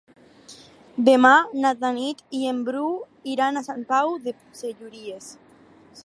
Demà 1.09 1.33
na 1.65 1.73
Tanit 1.83 2.23
i 2.37 2.41
en 2.53 2.63
Bru 2.69 2.87
iran 3.33 3.61
a 3.61 3.63
Sant 3.67 3.83
Pau 3.93 4.17
de 4.27 4.33
Segúries. 4.63 5.29